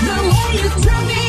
[0.00, 1.27] The way you turn me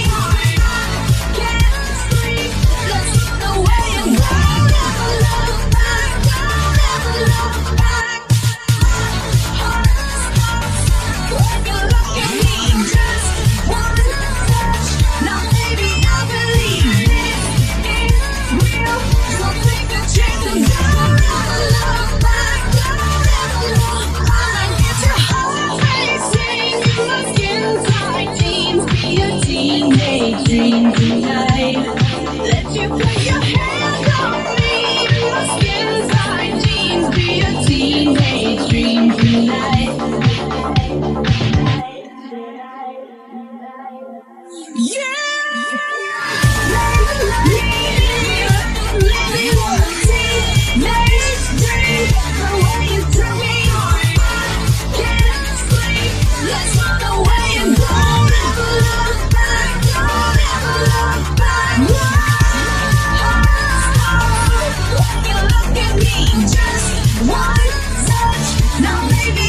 [30.50, 31.49] teenage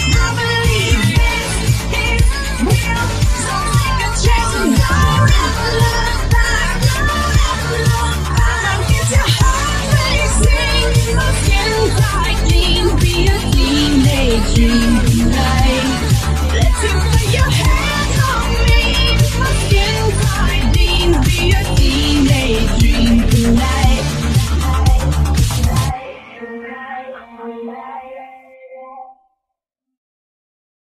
[0.08, 0.49] Now,